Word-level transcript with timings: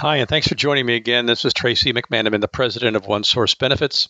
Hi, 0.00 0.16
and 0.16 0.28
thanks 0.30 0.48
for 0.48 0.54
joining 0.54 0.86
me 0.86 0.96
again. 0.96 1.26
This 1.26 1.44
is 1.44 1.52
Tracy 1.52 1.92
McManaman, 1.92 2.40
the 2.40 2.48
president 2.48 2.96
of 2.96 3.06
One 3.06 3.22
Source 3.22 3.54
Benefits. 3.54 4.08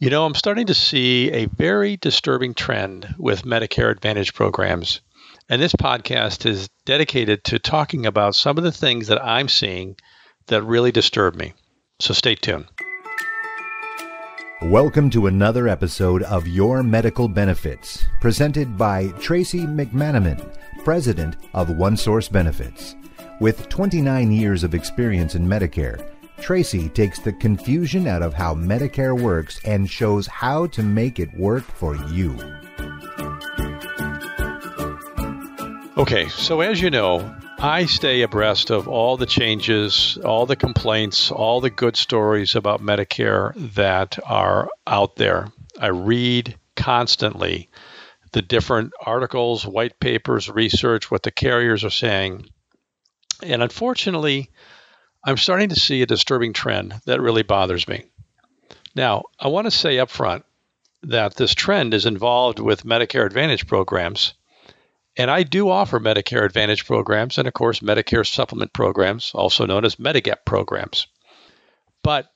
You 0.00 0.10
know, 0.10 0.26
I'm 0.26 0.34
starting 0.34 0.66
to 0.66 0.74
see 0.74 1.30
a 1.30 1.46
very 1.46 1.96
disturbing 1.96 2.52
trend 2.52 3.14
with 3.16 3.44
Medicare 3.44 3.92
Advantage 3.92 4.34
programs. 4.34 5.00
And 5.48 5.62
this 5.62 5.72
podcast 5.72 6.46
is 6.46 6.68
dedicated 6.84 7.44
to 7.44 7.60
talking 7.60 8.06
about 8.06 8.34
some 8.34 8.58
of 8.58 8.64
the 8.64 8.72
things 8.72 9.06
that 9.06 9.24
I'm 9.24 9.46
seeing 9.46 9.94
that 10.48 10.64
really 10.64 10.90
disturb 10.90 11.36
me. 11.36 11.52
So 12.00 12.12
stay 12.12 12.34
tuned. 12.34 12.66
Welcome 14.62 15.10
to 15.10 15.28
another 15.28 15.68
episode 15.68 16.24
of 16.24 16.48
Your 16.48 16.82
Medical 16.82 17.28
Benefits, 17.28 18.04
presented 18.20 18.76
by 18.76 19.10
Tracy 19.20 19.60
McManaman, 19.60 20.58
president 20.82 21.36
of 21.54 21.68
OneSource 21.68 22.32
Benefits. 22.32 22.96
With 23.40 23.70
29 23.70 24.32
years 24.32 24.64
of 24.64 24.74
experience 24.74 25.34
in 25.34 25.46
Medicare, 25.46 26.06
Tracy 26.42 26.90
takes 26.90 27.20
the 27.20 27.32
confusion 27.32 28.06
out 28.06 28.20
of 28.20 28.34
how 28.34 28.54
Medicare 28.54 29.18
works 29.18 29.58
and 29.64 29.88
shows 29.88 30.26
how 30.26 30.66
to 30.66 30.82
make 30.82 31.18
it 31.18 31.34
work 31.38 31.64
for 31.64 31.96
you. 31.96 32.36
Okay, 35.96 36.28
so 36.28 36.60
as 36.60 36.82
you 36.82 36.90
know, 36.90 37.34
I 37.58 37.86
stay 37.86 38.20
abreast 38.20 38.68
of 38.68 38.86
all 38.88 39.16
the 39.16 39.24
changes, 39.24 40.18
all 40.22 40.44
the 40.44 40.54
complaints, 40.54 41.30
all 41.30 41.62
the 41.62 41.70
good 41.70 41.96
stories 41.96 42.56
about 42.56 42.82
Medicare 42.82 43.54
that 43.74 44.18
are 44.26 44.68
out 44.86 45.16
there. 45.16 45.50
I 45.80 45.86
read 45.86 46.58
constantly 46.76 47.70
the 48.32 48.42
different 48.42 48.92
articles, 49.06 49.66
white 49.66 49.98
papers, 49.98 50.50
research, 50.50 51.10
what 51.10 51.22
the 51.22 51.30
carriers 51.30 51.84
are 51.84 51.90
saying. 51.90 52.44
And 53.42 53.62
unfortunately, 53.62 54.50
I'm 55.24 55.36
starting 55.36 55.68
to 55.70 55.80
see 55.80 56.02
a 56.02 56.06
disturbing 56.06 56.52
trend 56.52 56.94
that 57.06 57.20
really 57.20 57.42
bothers 57.42 57.86
me. 57.86 58.04
Now, 58.94 59.24
I 59.38 59.48
want 59.48 59.66
to 59.66 59.70
say 59.70 59.98
up 59.98 60.10
front 60.10 60.44
that 61.02 61.34
this 61.34 61.54
trend 61.54 61.94
is 61.94 62.06
involved 62.06 62.58
with 62.58 62.84
Medicare 62.84 63.26
Advantage 63.26 63.66
programs. 63.66 64.34
And 65.16 65.30
I 65.30 65.42
do 65.42 65.68
offer 65.68 65.98
Medicare 65.98 66.44
Advantage 66.44 66.86
programs 66.86 67.38
and, 67.38 67.48
of 67.48 67.54
course, 67.54 67.80
Medicare 67.80 68.26
supplement 68.26 68.72
programs, 68.72 69.32
also 69.34 69.66
known 69.66 69.84
as 69.84 69.96
Medigap 69.96 70.44
programs. 70.44 71.06
But 72.02 72.30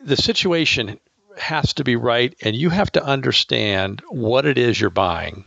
the 0.00 0.16
situation 0.16 1.00
has 1.38 1.74
to 1.74 1.84
be 1.84 1.96
right, 1.96 2.34
and 2.42 2.54
you 2.54 2.70
have 2.70 2.92
to 2.92 3.04
understand 3.04 4.02
what 4.08 4.46
it 4.46 4.58
is 4.58 4.80
you're 4.80 4.90
buying 4.90 5.44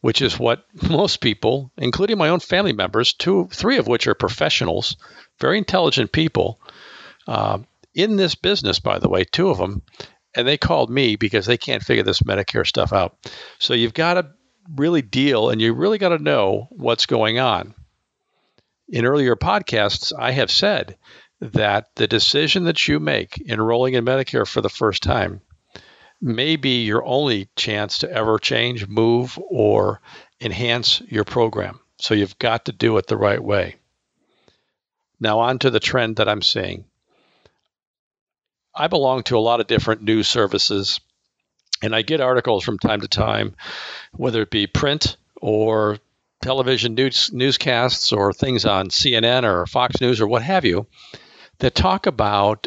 which 0.00 0.22
is 0.22 0.38
what 0.38 0.64
most 0.88 1.20
people, 1.20 1.70
including 1.76 2.18
my 2.18 2.28
own 2.28 2.40
family 2.40 2.72
members, 2.72 3.12
two, 3.12 3.48
three 3.52 3.78
of 3.78 3.86
which 3.86 4.06
are 4.06 4.14
professionals, 4.14 4.96
very 5.38 5.58
intelligent 5.58 6.12
people, 6.12 6.60
uh, 7.26 7.58
in 7.94 8.16
this 8.16 8.34
business, 8.34 8.78
by 8.78 8.98
the 8.98 9.08
way, 9.08 9.24
two 9.24 9.50
of 9.50 9.58
them, 9.58 9.82
and 10.34 10.46
they 10.46 10.56
called 10.56 10.90
me 10.90 11.16
because 11.16 11.46
they 11.46 11.56
can't 11.56 11.82
figure 11.82 12.04
this 12.04 12.20
Medicare 12.20 12.66
stuff 12.66 12.92
out. 12.92 13.16
So 13.58 13.74
you've 13.74 13.94
got 13.94 14.14
to 14.14 14.30
really 14.76 15.02
deal 15.02 15.50
and 15.50 15.60
you 15.60 15.74
really 15.74 15.98
got 15.98 16.10
to 16.10 16.18
know 16.22 16.68
what's 16.70 17.06
going 17.06 17.38
on. 17.38 17.74
In 18.88 19.04
earlier 19.04 19.36
podcasts, 19.36 20.12
I 20.16 20.32
have 20.32 20.50
said 20.50 20.96
that 21.40 21.88
the 21.96 22.06
decision 22.06 22.64
that 22.64 22.86
you 22.86 23.00
make 23.00 23.42
enrolling 23.48 23.94
in 23.94 24.04
Medicare 24.04 24.46
for 24.46 24.60
the 24.60 24.68
first 24.68 25.02
time 25.02 25.40
may 26.20 26.56
be 26.56 26.84
your 26.84 27.04
only 27.04 27.48
chance 27.56 27.98
to 27.98 28.10
ever 28.10 28.38
change, 28.38 28.86
move, 28.86 29.38
or 29.48 30.00
enhance 30.40 31.00
your 31.08 31.24
program. 31.24 31.80
So 31.98 32.14
you've 32.14 32.38
got 32.38 32.66
to 32.66 32.72
do 32.72 32.96
it 32.98 33.06
the 33.06 33.16
right 33.16 33.42
way. 33.42 33.76
Now, 35.18 35.40
on 35.40 35.58
to 35.60 35.70
the 35.70 35.80
trend 35.80 36.16
that 36.16 36.28
I'm 36.28 36.42
seeing. 36.42 36.84
I 38.74 38.88
belong 38.88 39.22
to 39.24 39.36
a 39.36 39.40
lot 39.40 39.60
of 39.60 39.66
different 39.66 40.02
news 40.02 40.28
services, 40.28 41.00
and 41.82 41.94
I 41.94 42.02
get 42.02 42.20
articles 42.20 42.64
from 42.64 42.78
time 42.78 43.00
to 43.02 43.08
time, 43.08 43.56
whether 44.12 44.42
it 44.42 44.50
be 44.50 44.66
print 44.66 45.16
or 45.40 45.98
television 46.42 46.94
news, 46.94 47.30
newscasts 47.32 48.12
or 48.12 48.32
things 48.32 48.64
on 48.64 48.88
CNN 48.88 49.44
or 49.44 49.66
Fox 49.66 50.00
News 50.00 50.20
or 50.20 50.26
what 50.26 50.42
have 50.42 50.64
you, 50.64 50.86
that 51.58 51.74
talk 51.74 52.06
about 52.06 52.66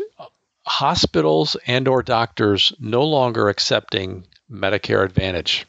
hospitals 0.66 1.58
and 1.68 1.88
or 1.88 2.04
doctors 2.04 2.74
no 2.80 3.04
longer 3.04 3.50
accepting 3.50 4.26
Medicare 4.50 5.04
Advantage. 5.04 5.66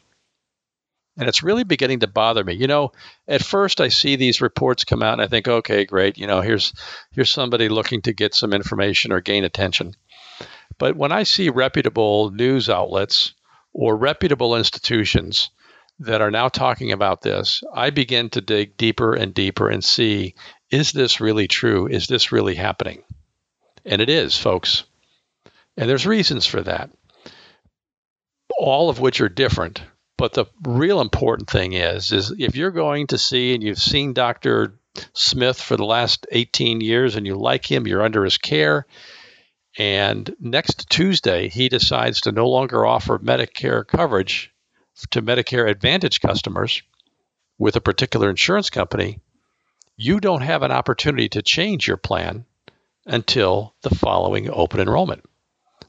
And 1.17 1.29
it's 1.29 1.43
really 1.43 1.63
beginning 1.63 2.01
to 2.01 2.07
bother 2.07 2.43
me. 2.43 2.53
You 2.53 2.67
know, 2.67 2.91
at 3.27 3.43
first 3.43 3.79
I 3.79 3.87
see 3.87 4.15
these 4.15 4.41
reports 4.41 4.83
come 4.83 5.01
out 5.01 5.13
and 5.13 5.21
I 5.21 5.27
think, 5.27 5.47
okay, 5.47 5.85
great, 5.85 6.17
you 6.17 6.27
know, 6.27 6.41
here's 6.41 6.73
here's 7.11 7.29
somebody 7.29 7.69
looking 7.69 8.01
to 8.03 8.13
get 8.13 8.35
some 8.35 8.53
information 8.53 9.11
or 9.11 9.21
gain 9.21 9.45
attention. 9.45 9.95
But 10.77 10.97
when 10.97 11.11
I 11.13 11.23
see 11.23 11.49
reputable 11.49 12.31
news 12.31 12.69
outlets 12.69 13.33
or 13.73 13.95
reputable 13.95 14.57
institutions 14.57 15.49
that 15.99 16.21
are 16.21 16.31
now 16.31 16.49
talking 16.49 16.91
about 16.91 17.21
this, 17.21 17.63
I 17.73 17.91
begin 17.91 18.29
to 18.31 18.41
dig 18.41 18.75
deeper 18.75 19.13
and 19.13 19.33
deeper 19.33 19.69
and 19.69 19.83
see 19.83 20.35
is 20.69 20.91
this 20.91 21.21
really 21.21 21.47
true? 21.47 21.87
Is 21.87 22.07
this 22.07 22.33
really 22.33 22.55
happening? 22.55 23.03
And 23.85 24.01
it 24.01 24.09
is, 24.09 24.37
folks. 24.37 24.83
And 25.77 25.89
there's 25.89 26.07
reasons 26.07 26.45
for 26.45 26.61
that, 26.63 26.89
all 28.57 28.89
of 28.89 28.99
which 28.99 29.21
are 29.21 29.29
different. 29.29 29.81
But 30.17 30.33
the 30.33 30.45
real 30.63 31.01
important 31.01 31.49
thing 31.49 31.73
is, 31.73 32.11
is 32.11 32.33
if 32.37 32.55
you're 32.55 32.71
going 32.71 33.07
to 33.07 33.17
see 33.17 33.53
and 33.53 33.61
you've 33.61 33.77
seen 33.77 34.13
Dr. 34.13 34.79
Smith 35.13 35.59
for 35.59 35.75
the 35.75 35.85
last 35.85 36.25
18 36.31 36.79
years 36.79 37.15
and 37.15 37.27
you 37.27 37.35
like 37.35 37.69
him, 37.69 37.85
you're 37.85 38.01
under 38.01 38.23
his 38.23 38.37
care, 38.37 38.85
and 39.77 40.33
next 40.39 40.89
Tuesday 40.89 41.49
he 41.49 41.67
decides 41.67 42.21
to 42.21 42.31
no 42.31 42.49
longer 42.49 42.85
offer 42.85 43.19
Medicare 43.19 43.85
coverage 43.85 44.53
to 45.11 45.21
Medicare 45.21 45.69
Advantage 45.69 46.21
customers 46.21 46.81
with 47.57 47.75
a 47.75 47.81
particular 47.81 48.29
insurance 48.29 48.69
company, 48.69 49.19
you 49.97 50.21
don't 50.21 50.41
have 50.41 50.63
an 50.63 50.71
opportunity 50.71 51.29
to 51.29 51.41
change 51.41 51.87
your 51.87 51.97
plan 51.97 52.45
until 53.05 53.75
the 53.81 53.93
following 53.93 54.49
open 54.49 54.79
enrollment. 54.79 55.23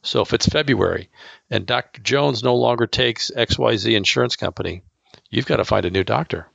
So 0.03 0.21
if 0.21 0.33
it's 0.33 0.47
February 0.47 1.11
and 1.51 1.67
Dr. 1.67 2.01
Jones 2.01 2.43
no 2.43 2.55
longer 2.55 2.87
takes 2.87 3.31
XYZ 3.31 3.97
insurance 3.97 4.37
company, 4.37 4.83
you've 5.31 5.47
got 5.47 5.57
to 5.57 5.65
find 5.65 5.85
a 5.85 5.91
new 5.91 6.05
doctor. 6.05 6.49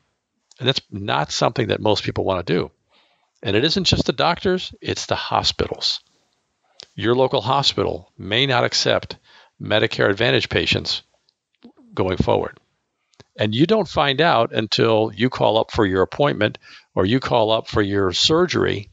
And 0.60 0.68
that's 0.68 0.82
not 0.90 1.32
something 1.32 1.68
that 1.68 1.82
most 1.82 2.04
people 2.04 2.24
want 2.24 2.46
to 2.46 2.54
do. 2.54 2.72
And 3.44 3.56
it 3.56 3.64
isn't 3.64 3.86
just 3.86 4.06
the 4.06 4.14
doctors, 4.14 4.74
it's 4.80 5.08
the 5.08 5.16
hospitals. 5.16 6.02
Your 6.96 7.16
local 7.16 7.42
hospital 7.42 8.12
may 8.18 8.46
not 8.46 8.64
accept 8.64 9.18
Medicare 9.62 10.10
Advantage 10.10 10.50
patients 10.50 11.02
going 11.94 12.18
forward. 12.18 12.60
And 13.38 13.56
you 13.56 13.66
don't 13.66 13.88
find 13.88 14.22
out 14.22 14.54
until 14.54 15.12
you 15.16 15.30
call 15.30 15.58
up 15.58 15.72
for 15.72 15.86
your 15.86 16.04
appointment 16.04 16.58
or 16.94 17.06
you 17.06 17.20
call 17.20 17.52
up 17.52 17.68
for 17.68 17.82
your 17.82 18.12
surgery 18.12 18.92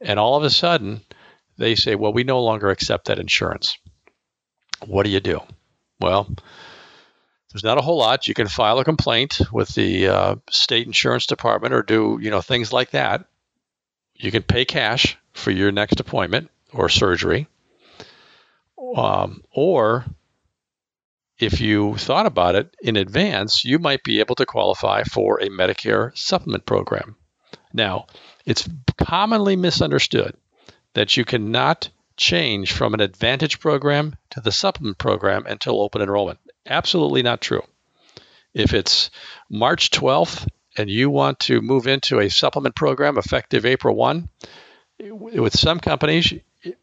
and 0.00 0.18
all 0.18 0.36
of 0.36 0.44
a 0.44 0.50
sudden, 0.50 1.00
they 1.56 1.74
say, 1.74 1.94
well, 1.94 2.12
we 2.12 2.24
no 2.24 2.42
longer 2.42 2.70
accept 2.70 3.06
that 3.06 3.18
insurance. 3.18 3.78
What 4.86 5.04
do 5.04 5.10
you 5.10 5.20
do? 5.20 5.40
Well, 6.00 6.28
there's 7.52 7.64
not 7.64 7.78
a 7.78 7.82
whole 7.82 7.98
lot. 7.98 8.28
You 8.28 8.34
can 8.34 8.46
file 8.46 8.78
a 8.78 8.84
complaint 8.84 9.40
with 9.52 9.74
the 9.74 10.08
uh, 10.08 10.36
state 10.50 10.86
insurance 10.86 11.26
department 11.26 11.74
or 11.74 11.82
do, 11.82 12.18
you 12.20 12.30
know, 12.30 12.40
things 12.40 12.72
like 12.72 12.90
that. 12.90 13.24
You 14.14 14.30
can 14.30 14.42
pay 14.42 14.64
cash 14.64 15.16
for 15.32 15.50
your 15.50 15.72
next 15.72 16.00
appointment 16.00 16.50
or 16.72 16.88
surgery. 16.88 17.48
Um, 18.96 19.42
or 19.50 20.04
if 21.38 21.60
you 21.60 21.96
thought 21.96 22.26
about 22.26 22.54
it 22.54 22.76
in 22.80 22.96
advance, 22.96 23.64
you 23.64 23.78
might 23.78 24.02
be 24.02 24.20
able 24.20 24.34
to 24.36 24.46
qualify 24.46 25.04
for 25.04 25.40
a 25.40 25.48
Medicare 25.48 26.16
supplement 26.16 26.66
program. 26.66 27.16
Now, 27.72 28.06
it's 28.44 28.68
commonly 28.96 29.56
misunderstood 29.56 30.36
that 30.94 31.16
you 31.16 31.24
cannot 31.24 31.90
change 32.16 32.72
from 32.72 32.94
an 32.94 33.00
advantage 33.00 33.60
program 33.60 34.16
to 34.30 34.40
the 34.40 34.52
supplement 34.52 34.98
program 34.98 35.46
until 35.46 35.80
open 35.80 36.02
enrollment. 36.02 36.40
Absolutely 36.66 37.22
not 37.22 37.40
true. 37.40 37.62
If 38.54 38.74
it's 38.74 39.10
March 39.48 39.90
12th 39.90 40.48
and 40.76 40.90
you 40.90 41.10
want 41.10 41.40
to 41.40 41.60
move 41.60 41.86
into 41.86 42.20
a 42.20 42.28
supplement 42.28 42.74
program 42.74 43.18
effective 43.18 43.64
April 43.64 43.94
1, 43.94 44.28
with 45.00 45.56
some 45.56 45.78
companies, 45.78 46.32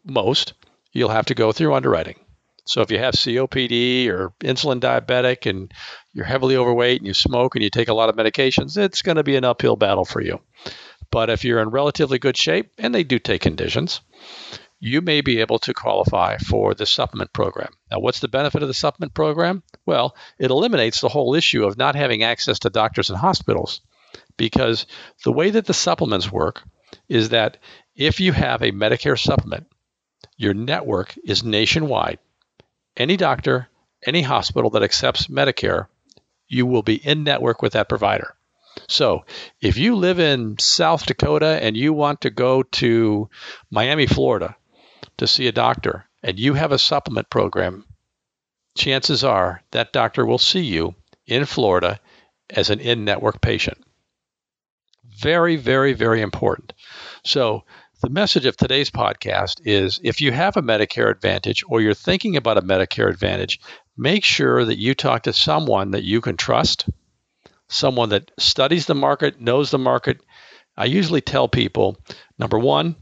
most, 0.04 0.54
you'll 0.92 1.10
have 1.10 1.26
to 1.26 1.34
go 1.34 1.52
through 1.52 1.74
underwriting. 1.74 2.16
So 2.66 2.82
if 2.82 2.90
you 2.90 2.98
have 2.98 3.14
COPD 3.14 4.08
or 4.08 4.32
insulin 4.40 4.80
diabetic 4.80 5.48
and 5.48 5.72
you're 6.12 6.24
heavily 6.24 6.56
overweight 6.56 7.00
and 7.00 7.06
you 7.06 7.14
smoke 7.14 7.54
and 7.54 7.62
you 7.62 7.70
take 7.70 7.88
a 7.88 7.94
lot 7.94 8.08
of 8.08 8.16
medications, 8.16 8.76
it's 8.76 9.02
going 9.02 9.16
to 9.16 9.24
be 9.24 9.36
an 9.36 9.44
uphill 9.44 9.76
battle 9.76 10.04
for 10.04 10.20
you. 10.20 10.40
But 11.10 11.30
if 11.30 11.44
you're 11.44 11.62
in 11.62 11.70
relatively 11.70 12.18
good 12.18 12.36
shape, 12.36 12.72
and 12.78 12.94
they 12.94 13.04
do 13.04 13.18
take 13.18 13.40
conditions, 13.40 14.00
you 14.80 15.00
may 15.00 15.20
be 15.20 15.40
able 15.40 15.60
to 15.60 15.72
qualify 15.72 16.36
for 16.38 16.74
the 16.74 16.86
supplement 16.86 17.32
program. 17.32 17.72
Now, 17.90 18.00
what's 18.00 18.20
the 18.20 18.28
benefit 18.28 18.62
of 18.62 18.68
the 18.68 18.74
supplement 18.74 19.14
program? 19.14 19.62
Well, 19.86 20.16
it 20.38 20.50
eliminates 20.50 21.00
the 21.00 21.08
whole 21.08 21.34
issue 21.34 21.64
of 21.64 21.78
not 21.78 21.94
having 21.94 22.24
access 22.24 22.58
to 22.60 22.70
doctors 22.70 23.08
and 23.08 23.18
hospitals 23.18 23.80
because 24.36 24.86
the 25.24 25.32
way 25.32 25.50
that 25.50 25.66
the 25.66 25.74
supplements 25.74 26.30
work 26.30 26.62
is 27.08 27.30
that 27.30 27.58
If 27.96 28.20
you 28.20 28.32
have 28.32 28.60
a 28.60 28.72
Medicare 28.72 29.18
supplement, 29.18 29.66
your 30.36 30.52
network 30.52 31.14
is 31.24 31.42
nationwide. 31.42 32.18
Any 32.96 33.16
doctor, 33.16 33.68
any 34.04 34.22
hospital 34.22 34.70
that 34.70 34.82
accepts 34.82 35.26
Medicare, 35.26 35.88
you 36.48 36.66
will 36.66 36.82
be 36.82 36.94
in 36.94 37.24
network 37.24 37.62
with 37.62 37.72
that 37.72 37.88
provider. 37.88 38.34
So, 38.88 39.24
if 39.60 39.78
you 39.78 39.96
live 39.96 40.20
in 40.20 40.58
South 40.58 41.06
Dakota 41.06 41.58
and 41.62 41.76
you 41.76 41.92
want 41.92 42.22
to 42.22 42.30
go 42.30 42.62
to 42.62 43.28
Miami, 43.70 44.06
Florida 44.06 44.56
to 45.16 45.26
see 45.26 45.46
a 45.46 45.52
doctor 45.52 46.06
and 46.22 46.38
you 46.38 46.54
have 46.54 46.72
a 46.72 46.78
supplement 46.78 47.30
program, 47.30 47.84
chances 48.76 49.24
are 49.24 49.62
that 49.70 49.92
doctor 49.92 50.24
will 50.24 50.38
see 50.38 50.64
you 50.64 50.94
in 51.26 51.46
Florida 51.46 51.98
as 52.50 52.70
an 52.70 52.80
in 52.80 53.04
network 53.04 53.40
patient. 53.40 53.78
Very, 55.04 55.56
very, 55.56 55.94
very 55.94 56.20
important. 56.20 56.74
So, 57.24 57.64
the 58.02 58.10
message 58.10 58.44
of 58.44 58.56
today's 58.56 58.90
podcast 58.90 59.62
is 59.64 60.00
if 60.02 60.20
you 60.20 60.30
have 60.30 60.56
a 60.56 60.62
Medicare 60.62 61.10
Advantage 61.10 61.64
or 61.66 61.80
you're 61.80 61.94
thinking 61.94 62.36
about 62.36 62.58
a 62.58 62.62
Medicare 62.62 63.08
Advantage, 63.08 63.58
make 63.96 64.22
sure 64.22 64.64
that 64.64 64.78
you 64.78 64.94
talk 64.94 65.22
to 65.22 65.32
someone 65.32 65.92
that 65.92 66.04
you 66.04 66.20
can 66.20 66.36
trust, 66.36 66.90
someone 67.68 68.10
that 68.10 68.30
studies 68.38 68.84
the 68.84 68.94
market, 68.94 69.40
knows 69.40 69.70
the 69.70 69.78
market. 69.78 70.20
I 70.76 70.84
usually 70.84 71.22
tell 71.22 71.48
people 71.48 71.96
number 72.38 72.58
one, 72.58 72.96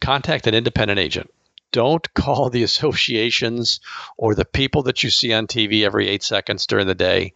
contact 0.00 0.46
an 0.46 0.54
independent 0.54 1.00
agent. 1.00 1.28
Don't 1.72 2.14
call 2.14 2.50
the 2.50 2.62
associations 2.62 3.80
or 4.16 4.36
the 4.36 4.44
people 4.44 4.84
that 4.84 5.02
you 5.02 5.10
see 5.10 5.32
on 5.32 5.48
TV 5.48 5.84
every 5.84 6.06
eight 6.06 6.22
seconds 6.22 6.66
during 6.66 6.86
the 6.86 6.94
day. 6.94 7.34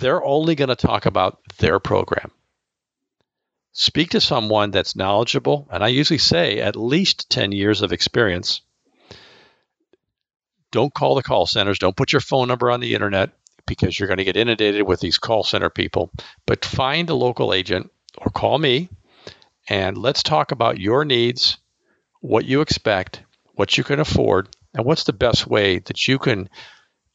They're 0.00 0.22
only 0.22 0.54
going 0.54 0.68
to 0.68 0.76
talk 0.76 1.06
about 1.06 1.40
their 1.56 1.80
program 1.80 2.30
speak 3.74 4.10
to 4.10 4.20
someone 4.20 4.70
that's 4.70 4.96
knowledgeable, 4.96 5.68
and 5.70 5.84
I 5.84 5.88
usually 5.88 6.18
say 6.18 6.60
at 6.60 6.76
least 6.76 7.28
10 7.28 7.52
years 7.52 7.82
of 7.82 7.92
experience. 7.92 8.62
Don't 10.70 10.94
call 10.94 11.16
the 11.16 11.22
call 11.22 11.46
centers. 11.46 11.78
Don't 11.78 11.96
put 11.96 12.12
your 12.12 12.20
phone 12.20 12.48
number 12.48 12.70
on 12.70 12.80
the 12.80 12.94
internet 12.94 13.30
because 13.66 13.98
you're 13.98 14.06
going 14.06 14.18
to 14.18 14.24
get 14.24 14.36
inundated 14.36 14.82
with 14.82 15.00
these 15.00 15.18
call 15.18 15.42
center 15.42 15.70
people. 15.70 16.10
But 16.46 16.64
find 16.64 17.10
a 17.10 17.14
local 17.14 17.52
agent 17.52 17.90
or 18.16 18.30
call 18.30 18.58
me 18.58 18.88
and 19.68 19.96
let's 19.98 20.22
talk 20.22 20.52
about 20.52 20.78
your 20.78 21.04
needs, 21.04 21.56
what 22.20 22.44
you 22.44 22.60
expect, 22.60 23.22
what 23.54 23.76
you 23.76 23.84
can 23.84 23.98
afford, 23.98 24.48
and 24.74 24.84
what's 24.84 25.04
the 25.04 25.12
best 25.12 25.46
way 25.46 25.78
that 25.78 26.06
you 26.06 26.18
can 26.18 26.48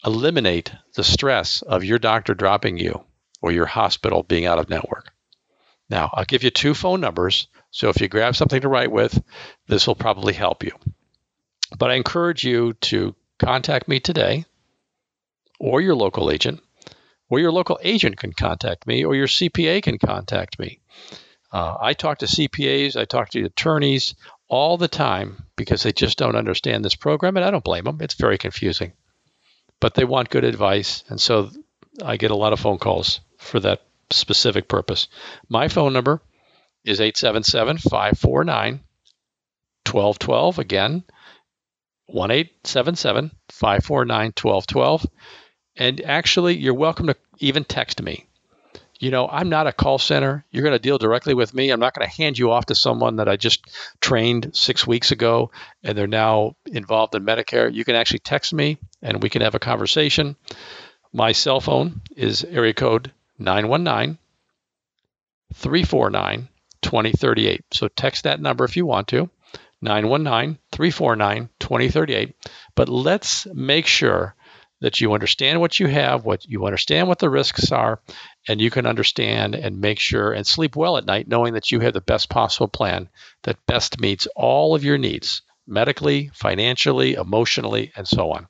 eliminate 0.05 0.71
the 0.95 1.03
stress 1.03 1.61
of 1.61 1.83
your 1.83 1.99
doctor 1.99 2.33
dropping 2.33 2.77
you 2.77 3.03
or 3.41 3.51
your 3.51 3.65
hospital 3.65 4.23
being 4.23 4.45
out 4.45 4.59
of 4.59 4.69
network. 4.69 5.11
Now, 5.89 6.09
I'll 6.13 6.25
give 6.25 6.43
you 6.43 6.51
two 6.51 6.73
phone 6.73 7.01
numbers. 7.01 7.47
So 7.71 7.89
if 7.89 8.01
you 8.01 8.07
grab 8.07 8.35
something 8.35 8.61
to 8.61 8.67
write 8.67 8.91
with, 8.91 9.21
this 9.67 9.87
will 9.87 9.95
probably 9.95 10.33
help 10.33 10.63
you. 10.63 10.71
But 11.77 11.91
I 11.91 11.95
encourage 11.95 12.43
you 12.43 12.73
to 12.73 13.15
contact 13.39 13.87
me 13.87 13.99
today 13.99 14.45
or 15.59 15.81
your 15.81 15.95
local 15.95 16.31
agent, 16.31 16.61
or 17.29 17.39
your 17.39 17.51
local 17.51 17.79
agent 17.83 18.17
can 18.17 18.33
contact 18.33 18.87
me, 18.87 19.03
or 19.03 19.13
your 19.13 19.27
CPA 19.27 19.83
can 19.83 19.97
contact 19.97 20.57
me. 20.57 20.79
Uh, 21.51 21.75
I 21.79 21.93
talk 21.93 22.19
to 22.19 22.25
CPAs, 22.25 22.95
I 22.95 23.05
talk 23.05 23.29
to 23.29 23.43
attorneys 23.43 24.15
all 24.47 24.77
the 24.77 24.87
time 24.87 25.43
because 25.55 25.83
they 25.83 25.91
just 25.91 26.17
don't 26.17 26.35
understand 26.35 26.83
this 26.83 26.95
program, 26.95 27.35
and 27.37 27.45
I 27.45 27.51
don't 27.51 27.63
blame 27.63 27.83
them. 27.83 27.99
It's 28.01 28.13
very 28.13 28.37
confusing. 28.37 28.93
But 29.79 29.95
they 29.95 30.05
want 30.05 30.29
good 30.29 30.43
advice, 30.43 31.03
and 31.09 31.19
so 31.19 31.49
I 32.03 32.17
get 32.17 32.31
a 32.31 32.35
lot 32.35 32.53
of 32.53 32.59
phone 32.59 32.77
calls 32.77 33.19
for 33.37 33.59
that 33.59 33.81
specific 34.11 34.67
purpose. 34.67 35.07
My 35.47 35.67
phone 35.67 35.93
number 35.93 36.21
is 36.83 37.01
877 37.01 37.77
549 37.77 38.81
1212. 39.85 40.59
Again, 40.59 41.03
1 42.07 42.31
877 42.31 43.31
549 43.49 44.33
1212. 44.41 45.05
And 45.75 46.01
actually, 46.01 46.57
you're 46.57 46.73
welcome 46.73 47.07
to 47.07 47.15
even 47.39 47.63
text 47.63 48.01
me. 48.01 48.25
You 48.99 49.11
know, 49.11 49.29
I'm 49.29 49.47
not 49.47 49.67
a 49.67 49.71
call 49.71 49.97
center. 49.97 50.45
You're 50.51 50.63
going 50.63 50.75
to 50.75 50.79
deal 50.79 50.97
directly 50.97 51.33
with 51.33 51.53
me. 51.53 51.69
I'm 51.69 51.79
not 51.79 51.93
going 51.93 52.07
to 52.07 52.15
hand 52.21 52.37
you 52.37 52.51
off 52.51 52.65
to 52.65 52.75
someone 52.75 53.15
that 53.15 53.29
I 53.29 53.37
just 53.37 53.65
trained 54.01 54.51
six 54.53 54.85
weeks 54.85 55.11
ago 55.11 55.51
and 55.83 55.97
they're 55.97 56.05
now 56.05 56.57
involved 56.65 57.15
in 57.15 57.23
Medicare. 57.23 57.73
You 57.73 57.85
can 57.85 57.95
actually 57.95 58.19
text 58.19 58.53
me 58.53 58.77
and 59.01 59.23
we 59.23 59.29
can 59.29 59.41
have 59.41 59.55
a 59.55 59.59
conversation. 59.59 60.35
My 61.13 61.31
cell 61.31 61.61
phone 61.61 62.01
is 62.17 62.43
area 62.43 62.73
code 62.73 63.13
919 63.39 64.17
349 65.53 66.49
2038. 66.81 67.61
So 67.71 67.87
text 67.87 68.23
that 68.23 68.41
number 68.41 68.65
if 68.65 68.77
you 68.77 68.85
want 68.85 69.07
to 69.09 69.29
919 69.81 70.59
349 70.71 71.49
2038. 71.59 72.35
But 72.75 72.89
let's 72.89 73.47
make 73.53 73.87
sure 73.87 74.35
that 74.81 75.01
you 75.01 75.13
understand 75.13 75.59
what 75.59 75.79
you 75.79 75.87
have, 75.87 76.23
what 76.23 76.45
you 76.45 76.65
understand 76.65 77.07
what 77.07 77.19
the 77.19 77.29
risks 77.29 77.71
are, 77.71 78.01
and 78.47 78.61
you 78.61 78.69
can 78.69 78.85
understand 78.85 79.55
and 79.55 79.81
make 79.81 79.99
sure 79.99 80.31
and 80.31 80.47
sleep 80.47 80.75
well 80.75 80.97
at 80.97 81.05
night 81.05 81.27
knowing 81.27 81.53
that 81.53 81.71
you 81.71 81.81
have 81.81 81.93
the 81.93 82.01
best 82.01 82.29
possible 82.29 82.67
plan 82.67 83.09
that 83.43 83.65
best 83.65 83.99
meets 83.99 84.27
all 84.35 84.75
of 84.75 84.83
your 84.83 84.97
needs 84.97 85.41
medically, 85.67 86.31
financially, 86.33 87.13
emotionally, 87.13 87.91
and 87.95 88.07
so 88.07 88.31
on. 88.31 88.47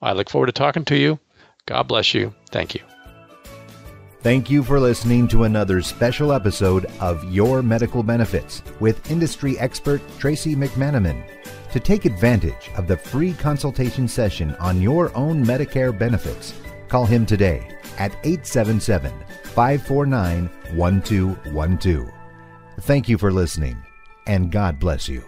I 0.00 0.12
look 0.12 0.30
forward 0.30 0.46
to 0.46 0.52
talking 0.52 0.84
to 0.86 0.96
you. 0.96 1.18
God 1.66 1.82
bless 1.84 2.14
you. 2.14 2.34
Thank 2.50 2.74
you. 2.74 2.97
Thank 4.28 4.50
you 4.50 4.62
for 4.62 4.78
listening 4.78 5.26
to 5.28 5.44
another 5.44 5.80
special 5.80 6.34
episode 6.34 6.84
of 7.00 7.24
Your 7.32 7.62
Medical 7.62 8.02
Benefits 8.02 8.62
with 8.78 9.10
industry 9.10 9.58
expert 9.58 10.02
Tracy 10.18 10.54
McManaman. 10.54 11.24
To 11.72 11.80
take 11.80 12.04
advantage 12.04 12.68
of 12.76 12.86
the 12.86 12.98
free 12.98 13.32
consultation 13.32 14.06
session 14.06 14.54
on 14.56 14.82
your 14.82 15.16
own 15.16 15.42
Medicare 15.46 15.98
benefits, 15.98 16.52
call 16.88 17.06
him 17.06 17.24
today 17.24 17.74
at 17.96 18.12
877 18.22 19.14
549 19.44 20.50
1212. 20.74 22.12
Thank 22.80 23.08
you 23.08 23.16
for 23.16 23.32
listening, 23.32 23.82
and 24.26 24.52
God 24.52 24.78
bless 24.78 25.08
you. 25.08 25.24